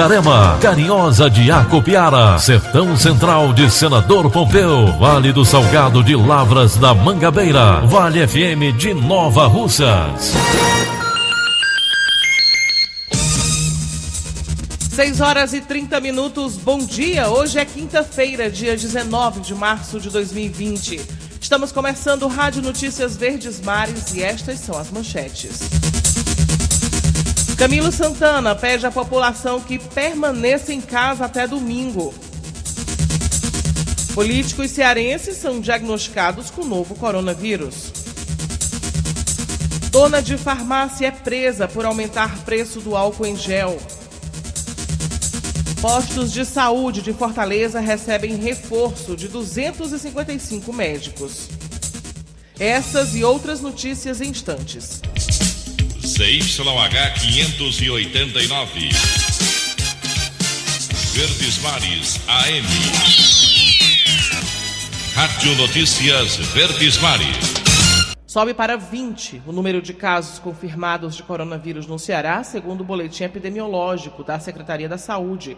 [0.00, 6.94] Itarema, Carinhosa de Acopiara, Sertão Central de Senador Pompeu, Vale do Salgado de Lavras da
[6.94, 10.32] Mangabeira, Vale FM de Nova Russas.
[14.90, 17.28] 6 horas e 30 minutos, bom dia.
[17.28, 20.98] Hoje é quinta-feira, dia 19 de março de 2020.
[21.38, 25.89] Estamos começando Rádio Notícias Verdes Mares e estas são as manchetes.
[27.60, 32.14] Camilo Santana pede à população que permaneça em casa até domingo.
[34.14, 37.92] Políticos cearenses são diagnosticados com novo coronavírus.
[39.90, 43.78] Dona de farmácia é presa por aumentar preço do álcool em gel.
[45.82, 51.50] Postos de saúde de Fortaleza recebem reforço de 255 médicos.
[52.58, 55.02] Essas e outras notícias em instantes.
[56.20, 58.90] CYH 589.
[61.14, 62.66] Verdes Mares AM.
[65.14, 67.54] Rádio Notícias Verdes Mares.
[68.26, 73.24] Sobe para 20 o número de casos confirmados de coronavírus no Ceará, segundo o boletim
[73.24, 75.56] epidemiológico da Secretaria da Saúde.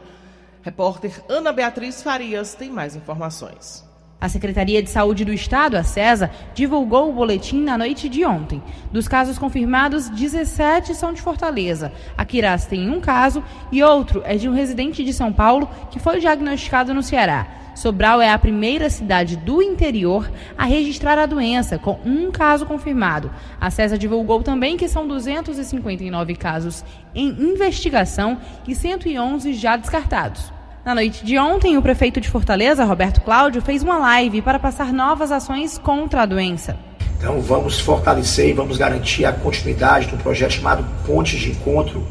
[0.63, 3.83] Repórter Ana Beatriz Farias tem mais informações.
[4.23, 8.63] A Secretaria de Saúde do Estado, a CESA, divulgou o boletim na noite de ontem.
[8.93, 11.93] Dos casos confirmados, 17 são de Fortaleza.
[12.17, 16.21] Aquirás tem um caso e outro é de um residente de São Paulo que foi
[16.21, 17.49] diagnosticado no Ceará.
[17.75, 23.29] Sobral é a primeira cidade do interior a registrar a doença, com um caso confirmado.
[23.61, 30.62] A CESA divulgou também que são 259 casos em investigação e 111 já descartados.
[30.85, 34.93] Na noite de ontem, o prefeito de Fortaleza, Roberto Cláudio, fez uma live para passar
[34.93, 36.77] novas ações contra a doença.
[37.17, 42.05] Então vamos fortalecer e vamos garantir a continuidade de um projeto chamado Pontes de Encontro,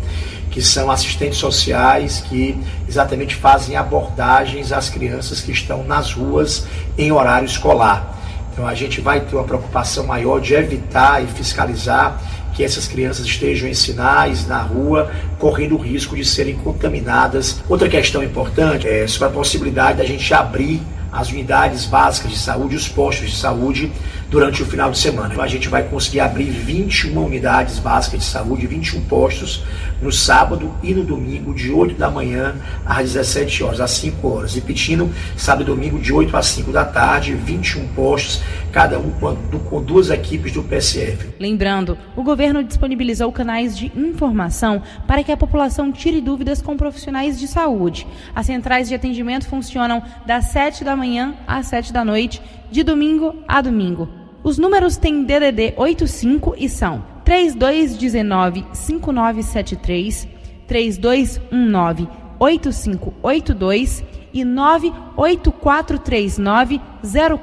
[0.49, 6.65] que são assistentes sociais que exatamente fazem abordagens às crianças que estão nas ruas
[6.97, 8.17] em horário escolar.
[8.53, 12.21] Então a gente vai ter uma preocupação maior de evitar e fiscalizar
[12.53, 17.61] que essas crianças estejam em sinais na rua, correndo o risco de serem contaminadas.
[17.67, 22.75] Outra questão importante é sobre a possibilidade da gente abrir as unidades básicas de saúde,
[22.75, 23.91] os postos de saúde,
[24.29, 25.41] durante o final de semana.
[25.41, 29.63] A gente vai conseguir abrir 21 unidades básicas de saúde, 21 postos
[30.01, 34.55] no sábado e no domingo, de 8 da manhã às 17 horas, às 5 horas.
[34.55, 38.41] Repetindo, sábado e domingo, de 8 às 5 da tarde, 21 postos,
[38.71, 41.29] cada um com duas equipes do PSF.
[41.39, 47.39] Lembrando, o governo disponibilizou canais de informação para que a população tire dúvidas com profissionais
[47.39, 48.07] de saúde.
[48.33, 52.41] As centrais de atendimento funcionam das 7 da manhã às 7 da noite,
[52.71, 54.09] de domingo a domingo.
[54.43, 60.27] Os números têm DDD 85 e são 3219 5973,
[60.67, 62.09] 3219
[62.39, 66.81] 8582 e 98439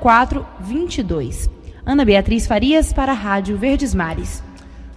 [0.01, 1.49] 0422.
[1.87, 4.43] Ana Beatriz Farias para a Rádio Verdes Mares.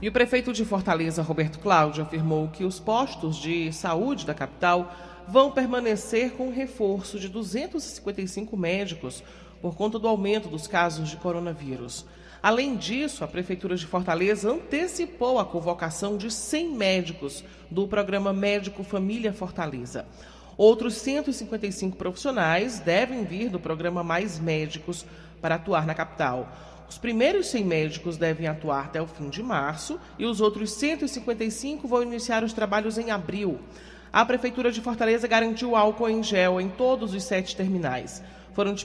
[0.01, 4.91] E o prefeito de Fortaleza, Roberto Cláudio, afirmou que os postos de saúde da capital
[5.27, 9.23] vão permanecer com reforço de 255 médicos
[9.61, 12.05] por conta do aumento dos casos de coronavírus.
[12.43, 18.83] Além disso, a Prefeitura de Fortaleza antecipou a convocação de 100 médicos do programa Médico
[18.83, 20.07] Família Fortaleza.
[20.57, 25.05] Outros 155 profissionais devem vir do programa Mais Médicos
[25.39, 26.51] para atuar na capital.
[26.89, 31.87] Os primeiros 100 médicos devem atuar até o fim de março e os outros 155
[31.87, 33.59] vão iniciar os trabalhos em abril.
[34.11, 38.21] A Prefeitura de Fortaleza garantiu álcool em gel em todos os sete terminais.
[38.53, 38.75] Foram,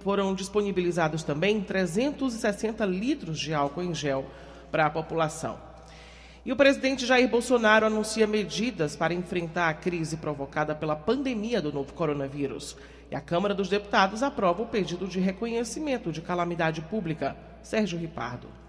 [0.00, 4.26] foram disponibilizados também 360 litros de álcool em gel
[4.70, 5.58] para a população.
[6.44, 11.72] E o presidente Jair Bolsonaro anuncia medidas para enfrentar a crise provocada pela pandemia do
[11.72, 12.76] novo coronavírus.
[13.10, 17.34] E a Câmara dos Deputados aprova o pedido de reconhecimento de calamidade pública.
[17.62, 18.63] Sérgio Ripardo.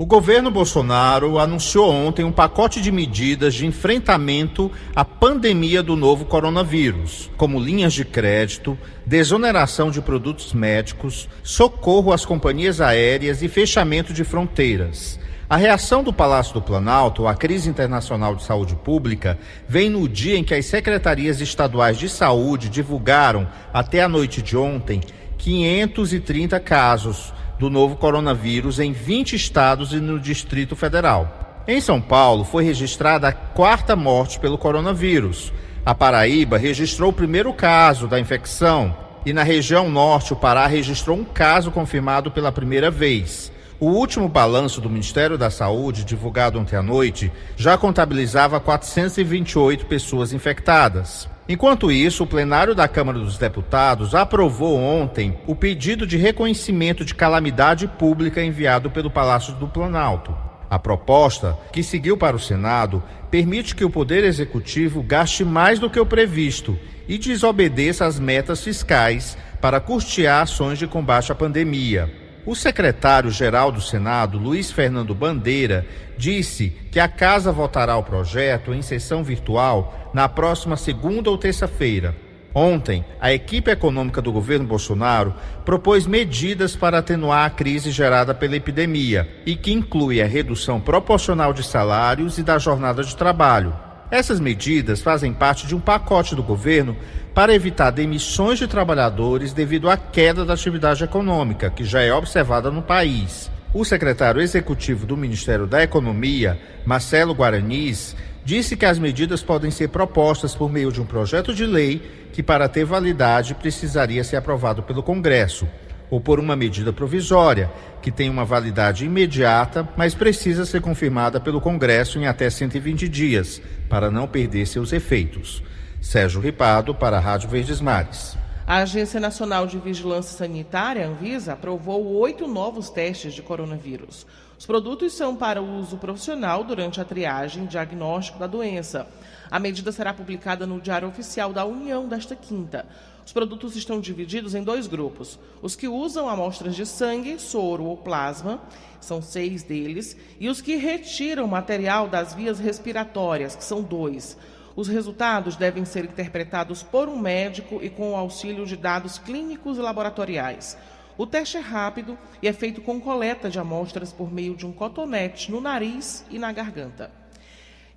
[0.00, 6.24] O governo Bolsonaro anunciou ontem um pacote de medidas de enfrentamento à pandemia do novo
[6.24, 14.12] coronavírus, como linhas de crédito, desoneração de produtos médicos, socorro às companhias aéreas e fechamento
[14.12, 15.18] de fronteiras.
[15.50, 19.36] A reação do Palácio do Planalto à crise internacional de saúde pública
[19.68, 24.56] vem no dia em que as secretarias estaduais de saúde divulgaram, até a noite de
[24.56, 25.00] ontem,
[25.38, 31.64] 530 casos do novo coronavírus em 20 estados e no Distrito Federal.
[31.66, 35.52] Em São Paulo, foi registrada a quarta morte pelo coronavírus.
[35.84, 38.94] A Paraíba registrou o primeiro caso da infecção
[39.28, 43.52] e na região norte, o Pará registrou um caso confirmado pela primeira vez.
[43.78, 50.32] O último balanço do Ministério da Saúde, divulgado ontem à noite, já contabilizava 428 pessoas
[50.32, 51.28] infectadas.
[51.48, 57.14] Enquanto isso, o plenário da Câmara dos Deputados aprovou ontem o pedido de reconhecimento de
[57.14, 60.36] calamidade pública enviado pelo Palácio do Planalto.
[60.68, 65.88] A proposta, que seguiu para o Senado, permite que o Poder Executivo gaste mais do
[65.88, 66.78] que o previsto
[67.08, 72.12] e desobedeça às metas fiscais para custear ações de combate à pandemia.
[72.48, 75.86] O secretário-geral do Senado, Luiz Fernando Bandeira,
[76.16, 82.16] disse que a Casa votará o projeto em sessão virtual na próxima segunda ou terça-feira.
[82.54, 88.56] Ontem, a equipe econômica do governo Bolsonaro propôs medidas para atenuar a crise gerada pela
[88.56, 93.87] epidemia e que inclui a redução proporcional de salários e da jornada de trabalho.
[94.10, 96.96] Essas medidas fazem parte de um pacote do governo
[97.34, 102.70] para evitar demissões de trabalhadores devido à queda da atividade econômica, que já é observada
[102.70, 103.50] no país.
[103.74, 109.88] O secretário executivo do Ministério da Economia, Marcelo Guaranis, disse que as medidas podem ser
[109.88, 112.00] propostas por meio de um projeto de lei
[112.32, 115.68] que, para ter validade, precisaria ser aprovado pelo Congresso,
[116.10, 117.70] ou por uma medida provisória,
[118.00, 123.60] que tem uma validade imediata, mas precisa ser confirmada pelo Congresso em até 120 dias,
[123.88, 125.62] para não perder seus efeitos.
[126.00, 128.36] Sérgio Ripado, para a Rádio Verdes Mares.
[128.68, 134.26] A Agência Nacional de Vigilância Sanitária, Anvisa, aprovou oito novos testes de coronavírus.
[134.58, 139.08] Os produtos são para uso profissional durante a triagem e diagnóstico da doença.
[139.50, 142.84] A medida será publicada no Diário Oficial da União desta quinta.
[143.24, 147.96] Os produtos estão divididos em dois grupos: os que usam amostras de sangue, soro ou
[147.96, 148.60] plasma,
[149.00, 154.36] são seis deles, e os que retiram material das vias respiratórias, que são dois.
[154.78, 159.76] Os resultados devem ser interpretados por um médico e com o auxílio de dados clínicos
[159.76, 160.78] e laboratoriais.
[161.16, 164.70] O teste é rápido e é feito com coleta de amostras por meio de um
[164.70, 167.10] cotonete no nariz e na garganta.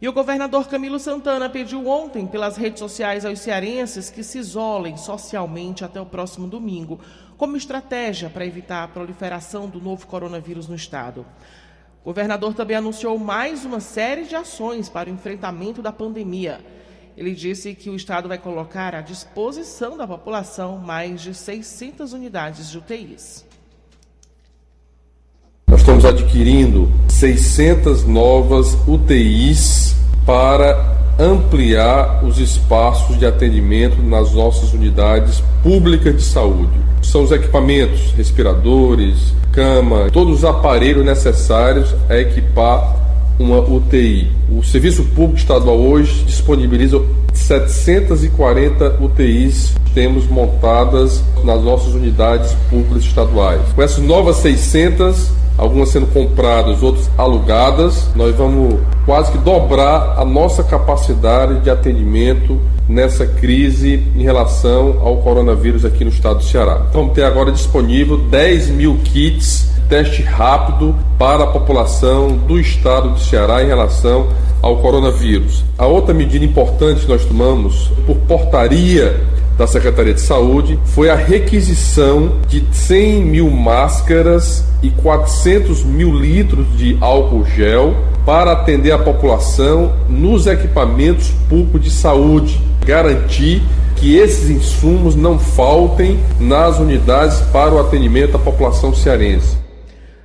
[0.02, 4.98] E o governador Camilo Santana pediu ontem pelas redes sociais aos cearenses que se isolem
[4.98, 7.00] socialmente até o próximo domingo,
[7.38, 11.28] como estratégia para evitar a proliferação do novo coronavírus no estado.
[12.04, 16.60] O governador também anunciou mais uma série de ações para o enfrentamento da pandemia.
[17.16, 22.72] Ele disse que o Estado vai colocar à disposição da população mais de 600 unidades
[22.72, 23.46] de UTIs.
[25.68, 29.96] Nós estamos adquirindo 600 novas UTIs
[30.26, 36.74] para ampliar os espaços de atendimento nas nossas unidades públicas de saúde.
[37.02, 42.96] São os equipamentos, respiradores, cama, todos os aparelhos necessários a equipar
[43.38, 44.32] uma UTI.
[44.50, 47.02] O Serviço Público Estadual hoje disponibiliza
[47.34, 53.62] 740 UTIs temos montadas nas nossas unidades públicas estaduais.
[53.76, 60.26] Com essas novas 600, algumas sendo compradas, outras alugadas, nós vamos quase que dobrar a
[60.26, 66.82] nossa capacidade de atendimento nessa crise em relação ao coronavírus aqui no estado do Ceará.
[66.94, 73.20] Vamos ter agora disponível 10 mil kits teste rápido para a população do estado do
[73.20, 74.30] Ceará em relação
[74.62, 75.66] ao coronavírus.
[75.78, 79.20] A outra medida importante que nós tomamos, por portaria
[79.58, 85.41] da Secretaria de Saúde foi a requisição de 100 mil máscaras e 400
[85.86, 93.64] mil litros de álcool gel para atender a população nos equipamentos públicos de saúde, garantir
[93.96, 99.58] que esses insumos não faltem nas unidades para o atendimento à população cearense.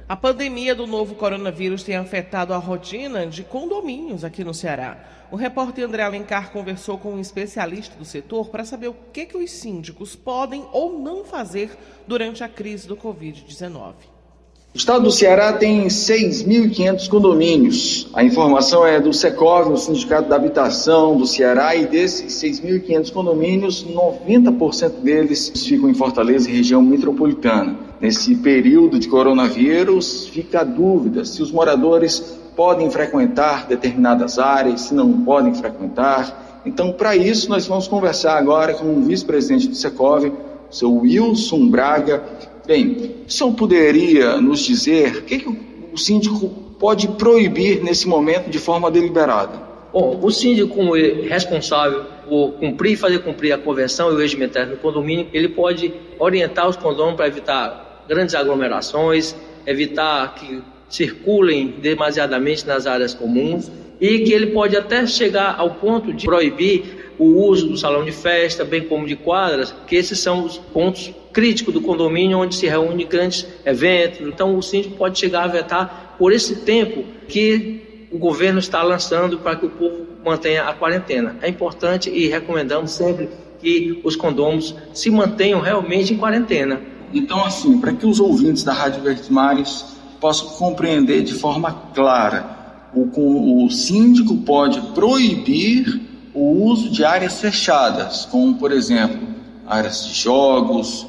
[0.06, 4.98] A pandemia do novo coronavírus tem afetado a rotina de condomínios aqui no Ceará.
[5.30, 9.36] O repórter André Alencar conversou com um especialista do setor para saber o que, que
[9.38, 11.70] os síndicos podem ou não fazer
[12.06, 14.15] durante a crise do Covid-19.
[14.76, 18.08] O estado do Ceará tem 6.500 condomínios.
[18.12, 23.86] A informação é do Secov, o Sindicato da Habitação do Ceará, e desses 6.500 condomínios,
[23.86, 27.74] 90% deles ficam em Fortaleza e região metropolitana.
[27.98, 34.94] Nesse período de coronavírus, fica a dúvida se os moradores podem frequentar determinadas áreas, se
[34.94, 36.60] não podem frequentar.
[36.66, 40.32] Então, para isso, nós vamos conversar agora com o vice-presidente do Secov, o
[40.70, 42.22] seu Wilson Braga.
[42.66, 45.48] Bem, o senhor poderia nos dizer o que, que
[45.92, 46.48] o síndico
[46.80, 49.66] pode proibir nesse momento de forma deliberada?
[49.92, 54.72] Bom, o síndico, como responsável por cumprir e fazer cumprir a convenção e o regimentário
[54.72, 62.66] no condomínio, ele pode orientar os condôminos para evitar grandes aglomerações, evitar que circulem demasiadamente
[62.66, 63.70] nas áreas comuns
[64.00, 68.12] e que ele pode até chegar ao ponto de proibir o uso do salão de
[68.12, 72.66] festa, bem como de quadras, que esses são os pontos críticos do condomínio onde se
[72.66, 74.20] reúnem grandes eventos.
[74.20, 79.38] Então o síndico pode chegar a vetar por esse tempo que o governo está lançando
[79.38, 81.36] para que o povo mantenha a quarentena.
[81.42, 83.28] É importante e recomendamos sempre
[83.60, 88.72] que os condôminos se mantenham realmente em quarentena então, assim, para que os ouvintes da
[88.72, 89.84] Rádio Verdes Mares
[90.20, 96.00] possam compreender de forma clara, o, o síndico pode proibir
[96.36, 99.26] o uso de áreas fechadas, como, por exemplo,
[99.66, 101.06] áreas de jogos,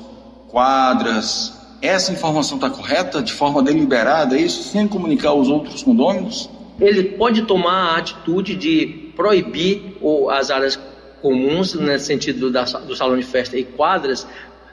[0.48, 1.54] quadras.
[1.82, 6.50] Essa informação está correta de forma deliberada, é isso sem comunicar aos outros condôminos?
[6.80, 9.98] Ele pode tomar a atitude de proibir
[10.32, 10.80] as áreas
[11.22, 14.26] comuns, no sentido do salão de festa e quadras,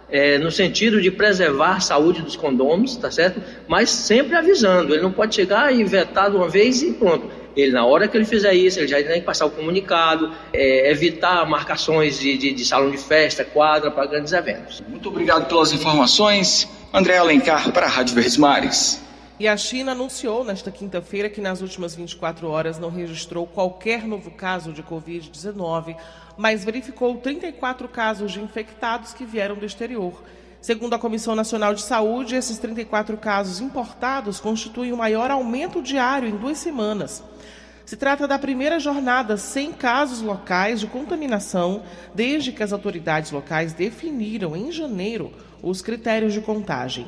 [0.09, 3.43] é, no sentido de preservar a saúde dos condôminos, tá certo?
[3.67, 7.29] Mas sempre avisando, ele não pode chegar e vetar de uma vez e pronto.
[7.57, 10.91] Ele, na hora que ele fizer isso, ele já tem que passar o comunicado, é,
[10.91, 14.83] evitar marcações de, de, de, salão de festa, quadra para grandes eventos.
[14.89, 16.69] Muito obrigado pelas informações.
[16.93, 19.03] André Alencar para a Rádio Verdes Mares.
[19.39, 24.31] E a China anunciou nesta quinta-feira que nas últimas 24 horas não registrou qualquer novo
[24.31, 25.97] caso de Covid-19
[26.37, 30.23] mas verificou 34 casos de infectados que vieram do exterior.
[30.65, 36.27] Segundo a Comissão Nacional de Saúde, esses 34 casos importados constituem o maior aumento diário
[36.27, 37.23] em duas semanas.
[37.85, 41.83] Se trata da primeira jornada sem casos locais de contaminação
[42.15, 47.07] desde que as autoridades locais definiram em janeiro os critérios de contagem.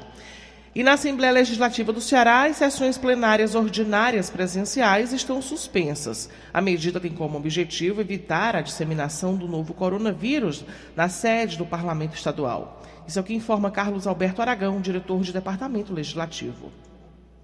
[0.75, 6.29] E na Assembleia Legislativa do Ceará, as sessões plenárias ordinárias presenciais estão suspensas.
[6.53, 10.63] A medida tem como objetivo evitar a disseminação do novo coronavírus
[10.95, 12.83] na sede do Parlamento Estadual.
[13.07, 16.73] Isso é o que informa Carlos Alberto Aragão, diretor de Departamento Legislativo.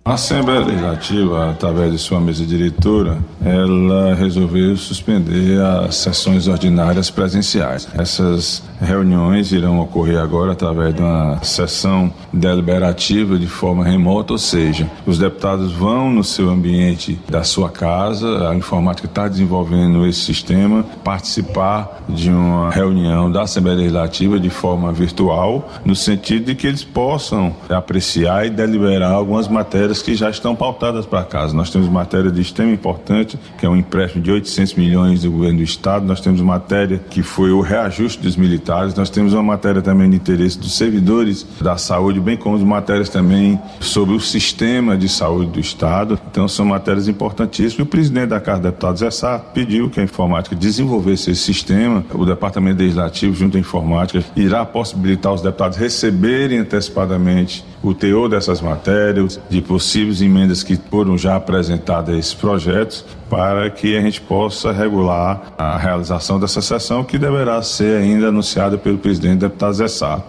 [0.04, 7.86] A Assembleia Legislativa, através de sua mesa diretora, ela resolveu suspender as sessões ordinárias presenciais.
[7.94, 14.90] Essas reuniões irão ocorrer agora através de uma sessão deliberativa de forma remota, ou seja,
[15.06, 20.84] os deputados vão no seu ambiente da sua casa, a informática está desenvolvendo esse sistema,
[21.04, 26.82] participar de uma reunião da Assembleia Legislativa de forma virtual, no sentido de que eles
[26.82, 31.54] possam apreciar e deliberar algumas matérias matérias que já estão pautadas para casa.
[31.54, 35.58] Nós temos matéria de extremo importante, que é um empréstimo de 800 milhões do governo
[35.58, 36.06] do Estado.
[36.06, 38.94] Nós temos matéria que foi o reajuste dos militares.
[38.94, 43.08] Nós temos uma matéria também de interesse dos servidores da saúde, bem como as matérias
[43.08, 46.18] também sobre o sistema de saúde do Estado.
[46.30, 47.78] Então, são matérias importantíssimas.
[47.78, 52.04] E o presidente da Casa de Deputados, Zé pediu que a informática desenvolvesse esse sistema.
[52.14, 58.60] O Departamento Legislativo, junto à informática, irá possibilitar os deputados receberem antecipadamente o teor dessas
[58.60, 64.20] matérias, de possíveis emendas que foram já apresentadas a esses projetos, para que a gente
[64.20, 69.88] possa regular a realização dessa sessão, que deverá ser ainda anunciada pelo presidente deputado Zé
[69.88, 70.22] Sá.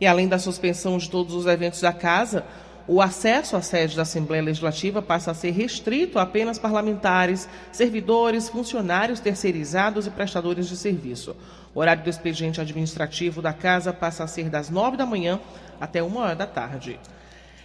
[0.00, 2.42] E além da suspensão de todos os eventos da casa,
[2.86, 8.48] o acesso à sede da Assembleia Legislativa passa a ser restrito a apenas parlamentares, servidores,
[8.48, 11.36] funcionários terceirizados e prestadores de serviço.
[11.74, 15.38] O horário do expediente administrativo da casa passa a ser das nove da manhã
[15.78, 16.98] até uma hora da tarde.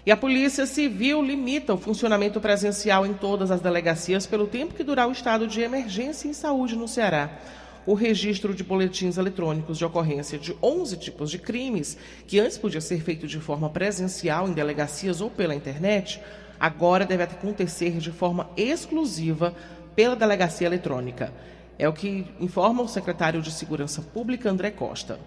[0.05, 4.83] E a Polícia Civil limita o funcionamento presencial em todas as delegacias pelo tempo que
[4.83, 7.29] durar o estado de emergência em saúde no Ceará.
[7.85, 12.81] O registro de boletins eletrônicos de ocorrência de 11 tipos de crimes, que antes podia
[12.81, 16.19] ser feito de forma presencial em delegacias ou pela internet,
[16.59, 19.55] agora deve acontecer de forma exclusiva
[19.95, 21.33] pela delegacia eletrônica.
[21.79, 25.17] É o que informa o secretário de Segurança Pública, André Costa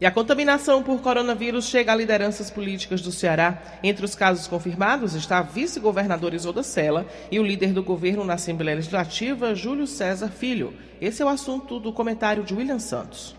[0.00, 3.62] E a contaminação por coronavírus chega a lideranças políticas do Ceará.
[3.82, 8.34] Entre os casos confirmados está a vice-governadora Isolda Sela e o líder do governo na
[8.34, 10.74] Assembleia Legislativa, Júlio César Filho.
[11.00, 13.36] Esse é o assunto do comentário de William Santos.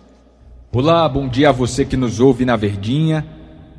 [0.72, 3.35] Olá, bom dia a você que nos ouve na Verdinha.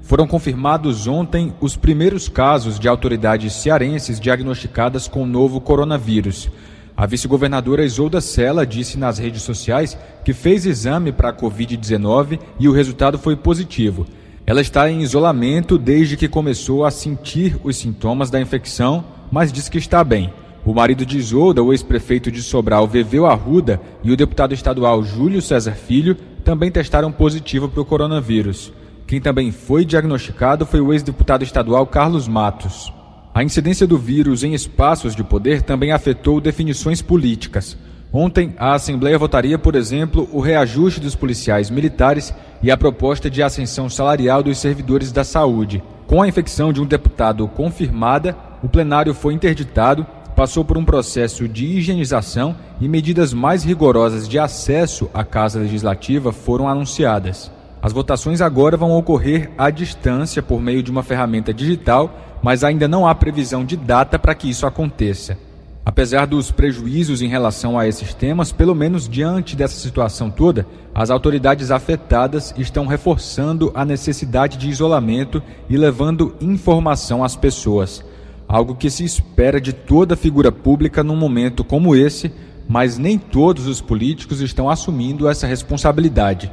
[0.06, 6.48] Foram confirmados ontem os primeiros casos de autoridades cearenses diagnosticadas com o novo coronavírus.
[6.96, 12.68] A vice-governadora Isolda Sela disse nas redes sociais que fez exame para a Covid-19 e
[12.68, 14.06] o resultado foi positivo.
[14.46, 19.68] Ela está em isolamento desde que começou a sentir os sintomas da infecção, mas diz
[19.68, 20.32] que está bem.
[20.64, 25.42] O marido de Isolda, o ex-prefeito de Sobral, Veveu Arruda, e o deputado estadual Júlio
[25.42, 28.72] César Filho também testaram positivo para o coronavírus.
[29.06, 32.92] Quem também foi diagnosticado foi o ex-deputado estadual Carlos Matos.
[33.32, 37.76] A incidência do vírus em espaços de poder também afetou definições políticas.
[38.12, 43.44] Ontem, a Assembleia votaria, por exemplo, o reajuste dos policiais militares e a proposta de
[43.44, 45.82] ascensão salarial dos servidores da saúde.
[46.06, 51.46] Com a infecção de um deputado confirmada, o plenário foi interditado, passou por um processo
[51.46, 57.54] de higienização e medidas mais rigorosas de acesso à Casa Legislativa foram anunciadas.
[57.86, 62.86] As votações agora vão ocorrer à distância por meio de uma ferramenta digital mas ainda
[62.86, 65.36] não há previsão de data para que isso aconteça.
[65.84, 71.10] Apesar dos prejuízos em relação a esses temas, pelo menos diante dessa situação toda, as
[71.10, 78.04] autoridades afetadas estão reforçando a necessidade de isolamento e levando informação às pessoas,
[78.48, 82.32] algo que se espera de toda figura pública num momento como esse,
[82.68, 86.50] mas nem todos os políticos estão assumindo essa responsabilidade.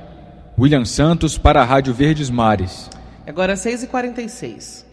[0.56, 2.88] William Santos para a Rádio Verdes Mares.
[3.26, 4.84] Agora 6h46.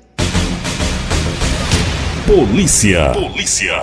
[2.26, 3.10] Polícia.
[3.12, 3.78] Polícia.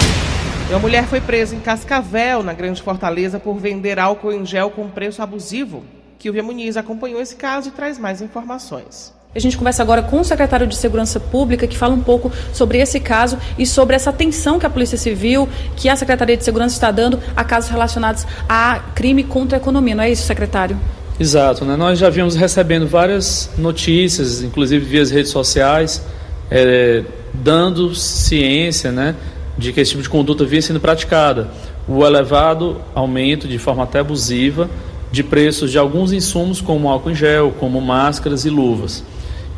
[0.71, 4.89] Uma mulher foi presa em Cascavel, na Grande Fortaleza, por vender álcool em gel com
[4.89, 5.85] preço abusivo.
[6.17, 9.13] Kilvia Muniz acompanhou esse caso e traz mais informações.
[9.35, 12.79] A gente conversa agora com o secretário de Segurança Pública, que fala um pouco sobre
[12.79, 16.73] esse caso e sobre essa atenção que a Polícia Civil, que a Secretaria de Segurança
[16.73, 19.93] está dando a casos relacionados a crime contra a economia.
[19.93, 20.75] Não é isso, secretário?
[21.19, 21.65] Exato.
[21.65, 21.75] Né?
[21.75, 26.05] Nós já vimos recebendo várias notícias, inclusive via as redes sociais,
[26.49, 27.03] é,
[27.33, 29.15] dando ciência né,
[29.57, 31.49] de que esse tipo de conduta vinha sendo praticada.
[31.87, 34.69] O elevado aumento, de forma até abusiva,
[35.11, 39.03] de preços de alguns insumos, como álcool em gel, como máscaras e luvas.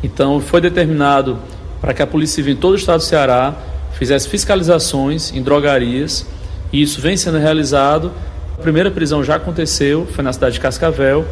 [0.02, 1.38] Então, foi determinado
[1.80, 3.54] para que a Polícia Civil em todo o estado do Ceará
[3.92, 6.26] fizesse fiscalizações em drogarias,
[6.72, 8.12] e isso vem sendo realizado.
[8.56, 11.26] A primeira prisão já aconteceu, foi na cidade de Cascavel.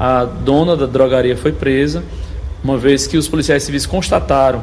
[0.00, 2.02] A dona da drogaria foi presa,
[2.64, 4.62] uma vez que os policiais civis constataram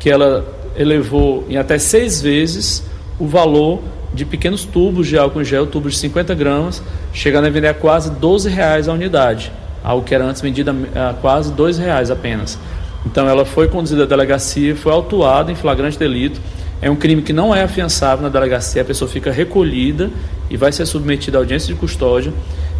[0.00, 0.44] que ela
[0.76, 2.82] elevou em até seis vezes
[3.16, 3.80] o valor
[4.12, 7.74] de pequenos tubos de álcool em gel, tubos de 50 gramas, chegando a vender a
[7.74, 9.52] quase 12 reais a unidade,
[9.84, 12.58] algo que era antes vendida a quase 2 reais apenas.
[13.06, 16.40] Então ela foi conduzida à delegacia, foi autuada em flagrante delito.
[16.80, 20.10] É um crime que não é afiançável na delegacia, a pessoa fica recolhida
[20.50, 22.32] e vai ser submetida à audiência de custódia.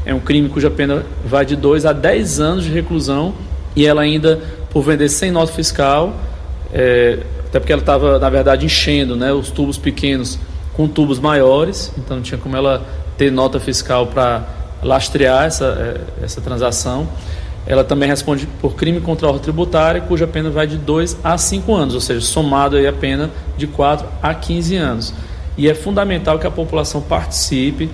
[0.04, 3.34] É um crime cuja pena vai de 2 a 10 anos de reclusão
[3.76, 6.16] e ela ainda, por vender sem nota fiscal,
[6.72, 10.38] é, até porque ela estava, na verdade, enchendo né, os tubos pequenos
[10.72, 12.84] com tubos maiores, então não tinha como ela
[13.16, 14.42] ter nota fiscal para
[14.82, 15.66] lastrear essa,
[16.20, 17.08] é, essa transação.
[17.64, 21.38] Ela também responde por crime contra a ordem tributária, cuja pena vai de 2 a
[21.38, 25.14] 5 anos, ou seja, somado aí a pena de 4 a 15 anos.
[25.56, 27.88] E é fundamental que a população participe,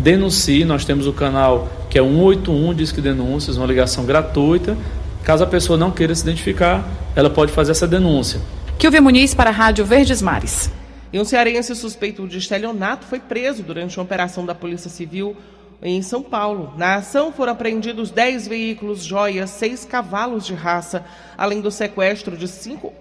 [0.00, 0.64] denuncie.
[0.64, 4.76] Nós temos o canal que é 181 Disque Denúncias, uma ligação gratuita.
[5.22, 6.84] Caso a pessoa não queira se identificar,
[7.14, 8.40] ela pode fazer essa denúncia.
[8.78, 10.70] Kilvia Muniz para a Rádio Verdes Mares.
[11.12, 15.36] E um cearense suspeito de estelionato foi preso durante uma operação da Polícia Civil
[15.82, 16.72] em São Paulo.
[16.76, 21.04] Na ação foram apreendidos 10 veículos, joias, 6 cavalos de raça,
[21.36, 22.92] além do sequestro de 5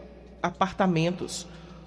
[0.41, 1.45] apartamentos.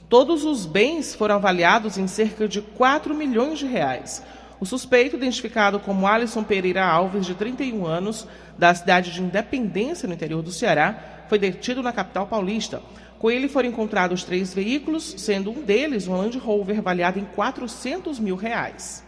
[0.09, 4.23] Todos os bens foram avaliados em cerca de 4 milhões de reais.
[4.63, 10.15] O suspeito, identificado como Alisson Pereira Alves, de 31 anos, da cidade de Independência, no
[10.15, 12.81] interior do Ceará, foi detido na capital paulista.
[13.19, 18.21] Com ele foram encontrados três veículos, sendo um deles um Land Rover avaliado em 400
[18.21, 19.03] mil reais.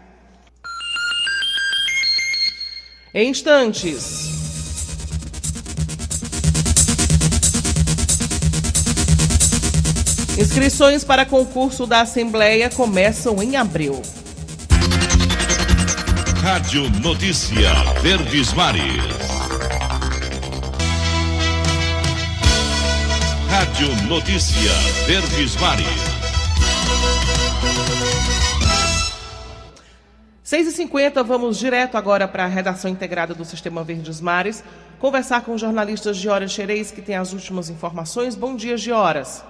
[3.15, 4.33] Em instantes.
[10.37, 14.03] Inscrições para concurso da Assembleia começam em abril.
[16.45, 18.85] Rádio Notícia Verdes Mares.
[23.49, 24.71] Rádio Notícia
[25.07, 25.87] Verdes Mares.
[30.43, 34.63] 6 e 50 vamos direto agora para a redação integrada do Sistema Verdes Mares,
[34.99, 38.37] conversar com o jornalista Gioras Xerez, que tem as últimas informações.
[38.37, 39.43] Bom dia, Gioras.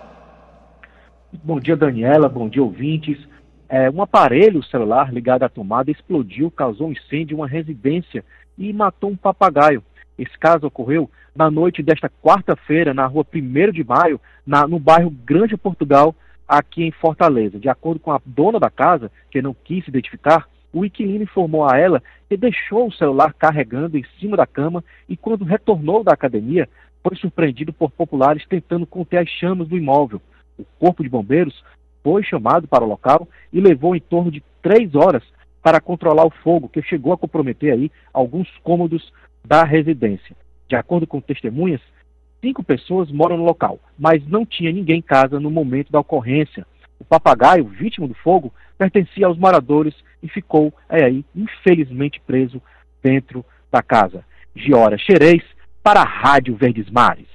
[1.43, 2.29] Bom dia, Daniela.
[2.29, 3.19] Bom dia, ouvintes.
[3.69, 8.25] É, um aparelho celular ligado à tomada explodiu, causou um incêndio em uma residência
[8.59, 9.83] e matou um papagaio.
[10.19, 15.11] Esse caso ocorreu na noite desta quarta-feira, na rua 1 de maio, na, no bairro
[15.11, 16.15] Grande Portugal,
[16.47, 17.59] aqui em Fortaleza.
[17.59, 21.69] De acordo com a dona da casa, que não quis se identificar, o inquilino informou
[21.69, 26.13] a ela que deixou o celular carregando em cima da cama e, quando retornou da
[26.13, 26.69] academia,
[27.03, 30.21] foi surpreendido por populares tentando conter as chamas do imóvel.
[30.59, 31.65] O corpo de bombeiros
[32.05, 35.25] foi chamado para o local e levou em torno de três horas
[35.63, 39.11] para controlar o fogo, que chegou a comprometer aí alguns cômodos
[39.43, 40.37] da residência.
[40.69, 41.81] De acordo com testemunhas,
[42.43, 46.67] cinco pessoas moram no local, mas não tinha ninguém em casa no momento da ocorrência.
[47.01, 52.61] O papagaio, vítima do fogo, pertencia aos moradores e ficou é aí, infelizmente preso
[53.03, 54.25] dentro da casa.
[54.55, 55.43] Giora Xerez
[55.83, 57.34] para a Rádio Verdes Mares.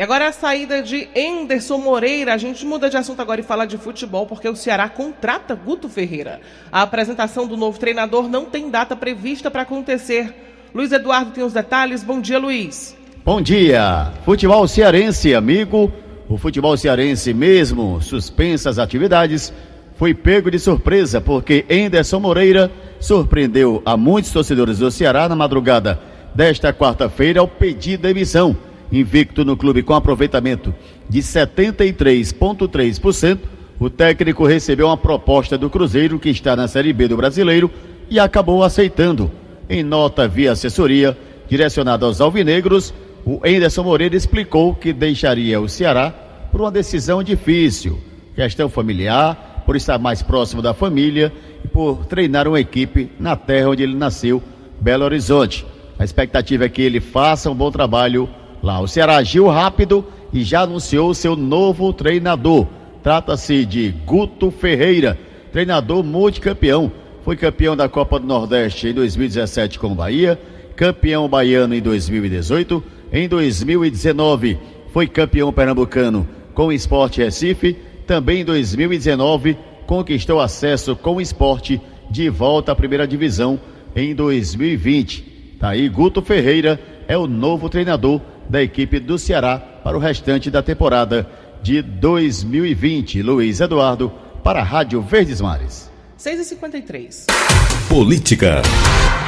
[0.00, 2.32] E agora a saída de Enderson Moreira.
[2.32, 5.90] A gente muda de assunto agora e fala de futebol, porque o Ceará contrata Guto
[5.90, 6.40] Ferreira.
[6.72, 10.32] A apresentação do novo treinador não tem data prevista para acontecer.
[10.74, 12.02] Luiz Eduardo tem os detalhes.
[12.02, 12.96] Bom dia, Luiz.
[13.22, 14.10] Bom dia.
[14.24, 15.92] Futebol cearense, amigo.
[16.30, 19.52] O futebol cearense, mesmo suspensas atividades,
[19.96, 26.00] foi pego de surpresa porque Enderson Moreira surpreendeu a muitos torcedores do Ceará na madrugada
[26.34, 28.69] desta quarta-feira ao pedir demissão.
[28.92, 30.72] Invicto no clube com aproveitamento
[31.08, 33.38] de 73,3%,
[33.78, 37.70] o técnico recebeu uma proposta do Cruzeiro, que está na Série B do Brasileiro,
[38.10, 39.30] e acabou aceitando.
[39.68, 41.16] Em nota via assessoria,
[41.48, 42.92] direcionada aos alvinegros,
[43.24, 46.12] o Enderson Moreira explicou que deixaria o Ceará
[46.50, 47.98] por uma decisão difícil,
[48.34, 51.32] questão familiar, por estar mais próximo da família
[51.64, 54.42] e por treinar uma equipe na terra onde ele nasceu,
[54.80, 55.64] Belo Horizonte.
[55.98, 58.28] A expectativa é que ele faça um bom trabalho
[58.62, 58.80] lá.
[58.80, 62.66] O Ceará agiu rápido e já anunciou seu novo treinador.
[63.02, 65.18] Trata-se de Guto Ferreira,
[65.52, 66.92] treinador multicampeão.
[67.24, 70.40] Foi campeão da Copa do Nordeste em 2017 com o Bahia,
[70.76, 72.82] campeão baiano em 2018.
[73.12, 74.58] Em 2019
[74.92, 77.76] foi campeão pernambucano com o Esporte Recife.
[78.06, 83.58] Também em 2019 conquistou acesso com o esporte de volta à primeira divisão
[83.94, 85.56] em 2020.
[85.58, 88.20] Tá aí Guto Ferreira é o novo treinador
[88.50, 91.30] da equipe do Ceará para o restante da temporada
[91.62, 93.22] de 2020.
[93.22, 95.88] Luiz Eduardo para a Rádio Verdes Mares.
[96.18, 97.49] 6h53.
[97.88, 98.62] Política.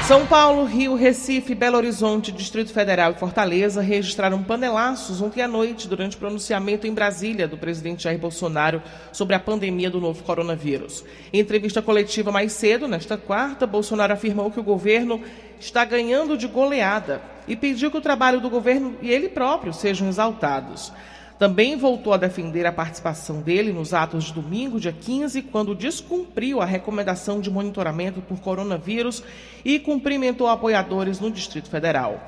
[0.06, 5.86] São Paulo, Rio, Recife, Belo Horizonte, Distrito Federal e Fortaleza registraram panelaços ontem à noite
[5.86, 11.04] durante o pronunciamento em Brasília do presidente Jair Bolsonaro sobre a pandemia do novo coronavírus.
[11.32, 15.22] Em entrevista coletiva mais cedo, nesta quarta, Bolsonaro afirmou que o governo
[15.60, 20.08] está ganhando de goleada e pediu que o trabalho do governo e ele próprio sejam
[20.08, 20.92] exaltados.
[21.38, 26.60] Também voltou a defender a participação dele nos atos de domingo, dia 15, quando descumpriu
[26.60, 29.22] a recomendação de monitoramento por coronavírus
[29.64, 32.20] e cumprimentou apoiadores no Distrito Federal.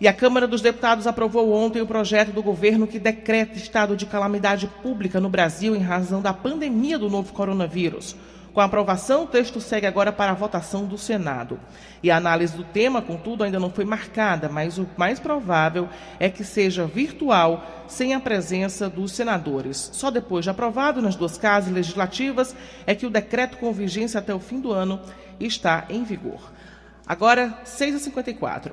[0.00, 4.06] E a Câmara dos Deputados aprovou ontem o projeto do governo que decreta estado de
[4.06, 8.14] calamidade pública no Brasil em razão da pandemia do novo coronavírus.
[8.52, 11.60] Com a aprovação, o texto segue agora para a votação do Senado.
[12.02, 16.28] E a análise do tema, contudo, ainda não foi marcada, mas o mais provável é
[16.28, 19.90] que seja virtual, sem a presença dos senadores.
[19.92, 22.54] Só depois de aprovado nas duas casas legislativas
[22.86, 25.00] é que o decreto com vigência até o fim do ano
[25.38, 26.52] está em vigor.
[27.06, 28.72] Agora, 6h54.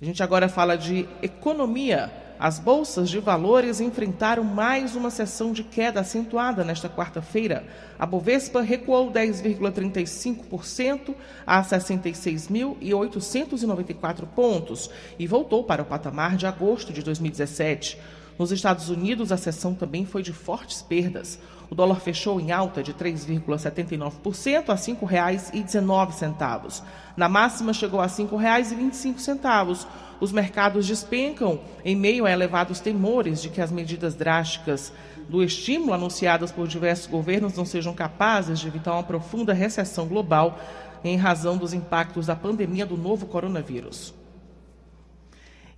[0.00, 2.27] A gente agora fala de economia.
[2.40, 7.66] As bolsas de valores enfrentaram mais uma sessão de queda acentuada nesta quarta-feira.
[7.98, 17.02] A Bovespa recuou 10,35% a 66.894 pontos e voltou para o patamar de agosto de
[17.02, 17.98] 2017.
[18.38, 21.40] Nos Estados Unidos, a sessão também foi de fortes perdas.
[21.68, 26.82] O dólar fechou em alta de 3,79% a R$ 5,19.
[27.16, 29.88] Na máxima, chegou a R$ 5,25.
[30.20, 34.92] Os mercados despencam em meio a elevados temores de que as medidas drásticas
[35.28, 40.58] do estímulo anunciadas por diversos governos não sejam capazes de evitar uma profunda recessão global
[41.04, 44.17] em razão dos impactos da pandemia do novo coronavírus.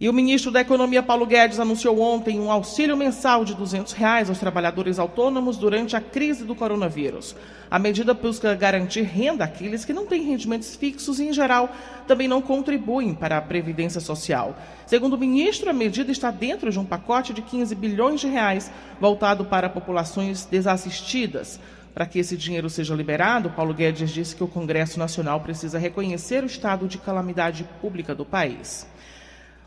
[0.01, 4.31] E o ministro da Economia, Paulo Guedes, anunciou ontem um auxílio mensal de 200 reais
[4.31, 7.37] aos trabalhadores autônomos durante a crise do coronavírus.
[7.71, 11.69] A medida busca garantir renda àqueles que não têm rendimentos fixos e, em geral,
[12.09, 14.57] também não contribuem para a Previdência Social.
[14.87, 18.73] Segundo o ministro, a medida está dentro de um pacote de 15 bilhões de reais
[18.99, 21.61] voltado para populações desassistidas.
[21.93, 26.43] Para que esse dinheiro seja liberado, Paulo Guedes disse que o Congresso Nacional precisa reconhecer
[26.43, 28.89] o estado de calamidade pública do país.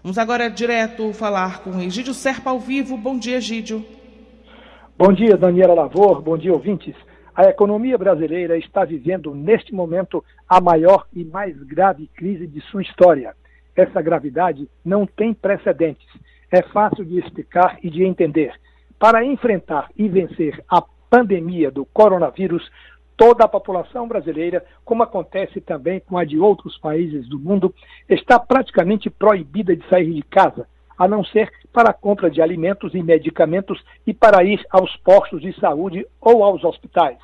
[0.03, 2.97] Vamos agora direto falar com Egídio Serpa ao vivo.
[2.97, 3.85] Bom dia, Egídio.
[4.97, 6.21] Bom dia, Daniela Lavor.
[6.21, 6.93] Bom dia, ouvintes.
[7.33, 12.81] A economia brasileira está vivendo, neste momento, a maior e mais grave crise de sua
[12.81, 13.33] história.
[13.73, 16.09] Essa gravidade não tem precedentes.
[16.51, 18.53] É fácil de explicar e de entender.
[18.99, 22.69] Para enfrentar e vencer a pandemia do coronavírus,
[23.17, 27.73] toda a população brasileira, como acontece também com a de outros países do mundo,
[28.10, 32.93] está praticamente proibida de sair de casa, a não ser para a compra de alimentos
[32.93, 37.17] e medicamentos e para ir aos postos de saúde ou aos hospitais.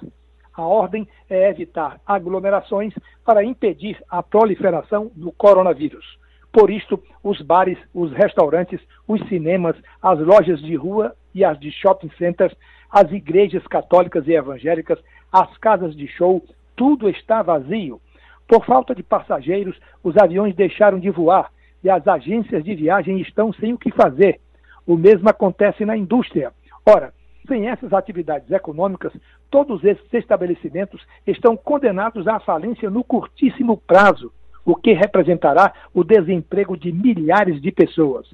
[0.53, 6.05] A ordem é evitar aglomerações para impedir a proliferação do coronavírus.
[6.51, 11.71] Por isto, os bares, os restaurantes, os cinemas, as lojas de rua e as de
[11.71, 12.53] shopping centers,
[12.91, 14.99] as igrejas católicas e evangélicas
[15.31, 16.43] as casas de show,
[16.75, 18.01] tudo está vazio.
[18.47, 21.51] Por falta de passageiros, os aviões deixaram de voar
[21.83, 24.39] e as agências de viagem estão sem o que fazer.
[24.85, 26.51] O mesmo acontece na indústria.
[26.85, 27.13] Ora,
[27.47, 29.13] sem essas atividades econômicas,
[29.49, 34.31] todos esses estabelecimentos estão condenados à falência no curtíssimo prazo,
[34.65, 38.27] o que representará o desemprego de milhares de pessoas.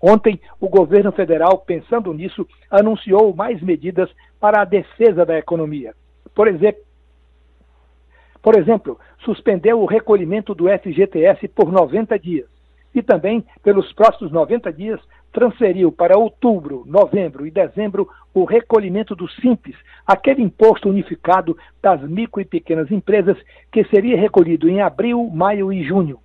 [0.00, 4.08] Ontem, o governo federal, pensando nisso, anunciou mais medidas
[4.38, 5.94] para a defesa da economia.
[6.34, 6.82] Por exemplo,
[8.42, 12.48] por exemplo, suspendeu o recolhimento do FGTS por 90 dias
[12.94, 15.00] e também, pelos próximos 90 dias,
[15.32, 22.40] transferiu para outubro, novembro e dezembro o recolhimento do Simples, aquele imposto unificado das micro
[22.40, 23.36] e pequenas empresas
[23.70, 26.18] que seria recolhido em abril, maio e junho.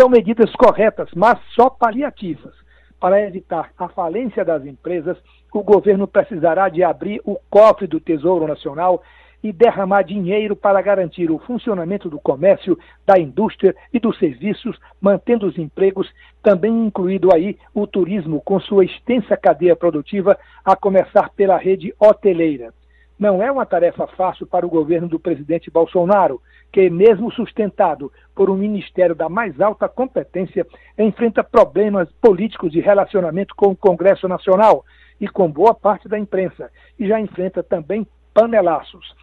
[0.00, 2.54] São medidas corretas, mas só paliativas.
[2.98, 5.16] Para evitar a falência das empresas,
[5.52, 9.02] o governo precisará de abrir o cofre do Tesouro Nacional
[9.42, 15.46] e derramar dinheiro para garantir o funcionamento do comércio, da indústria e dos serviços, mantendo
[15.46, 21.56] os empregos, também incluído aí o turismo com sua extensa cadeia produtiva, a começar pela
[21.56, 22.72] rede hoteleira.
[23.18, 26.40] Não é uma tarefa fácil para o governo do presidente Bolsonaro,
[26.72, 30.66] que, mesmo sustentado por um ministério da mais alta competência,
[30.98, 34.84] enfrenta problemas políticos de relacionamento com o Congresso Nacional
[35.20, 39.14] e com boa parte da imprensa, e já enfrenta também panelaços.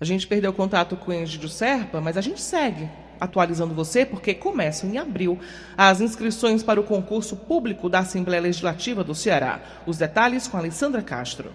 [0.00, 2.88] A gente perdeu contato com o Egídio Serpa, mas a gente segue
[3.20, 5.38] atualizando você, porque começam em abril
[5.76, 9.60] as inscrições para o concurso público da Assembleia Legislativa do Ceará.
[9.86, 11.50] Os detalhes com a Alessandra Castro.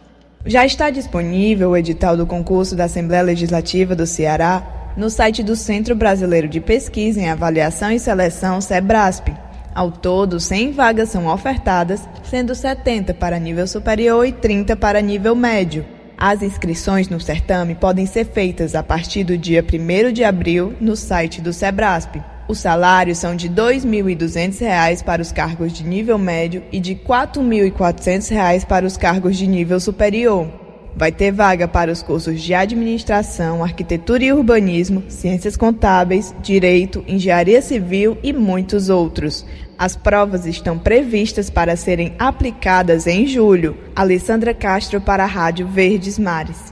[0.45, 5.55] Já está disponível o edital do concurso da Assembleia Legislativa do Ceará no site do
[5.55, 9.33] Centro Brasileiro de Pesquisa em Avaliação e Seleção, SEBRASP.
[9.73, 15.33] Ao todo, 100 vagas são ofertadas, sendo 70 para nível superior e 30 para nível
[15.33, 16.02] médio.
[16.25, 20.95] As inscrições no certame podem ser feitas a partir do dia 1 de abril no
[20.95, 22.15] site do Sebrasp.
[22.47, 27.01] Os salários são de R$ 2.200 para os cargos de nível médio e de R$
[27.05, 30.62] 4.400 para os cargos de nível superior.
[30.95, 37.61] Vai ter vaga para os cursos de Administração, Arquitetura e Urbanismo, Ciências Contábeis, Direito, Engenharia
[37.61, 39.45] Civil e muitos outros.
[39.77, 43.75] As provas estão previstas para serem aplicadas em julho.
[43.95, 46.71] Alessandra Castro para a Rádio Verdes Mares.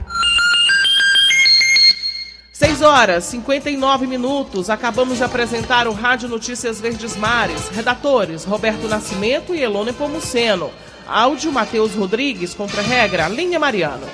[2.52, 4.70] 6 horas 59 minutos.
[4.70, 7.68] Acabamos de apresentar o Rádio Notícias Verdes Mares.
[7.70, 10.70] Redatores Roberto Nascimento e Elone Pomuceno.
[11.12, 14.06] Áudio Matheus Rodrigues, contra-regra Linha Mariano.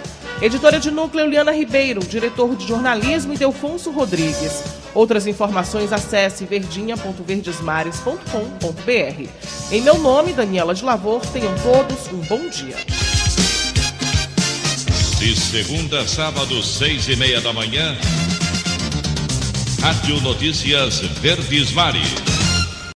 [0.42, 4.64] Editora de núcleo Liana Ribeiro, diretor de jornalismo Delfonso Rodrigues.
[4.92, 9.28] Outras informações acesse verdinha.verdesmares.com.br.
[9.70, 12.74] Em meu nome, Daniela de Lavor, tenham todos um bom dia.
[15.18, 17.96] De segunda a sábado, seis e meia da manhã,
[19.80, 22.37] Rádio Notícias Verdes Mares.